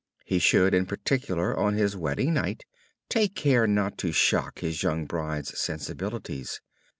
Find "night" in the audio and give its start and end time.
2.33-2.65